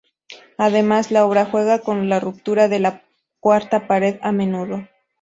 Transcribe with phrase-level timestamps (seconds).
[0.57, 3.03] Además, la obra juega con la ruptura de la
[3.39, 4.83] cuarta pared a menudo.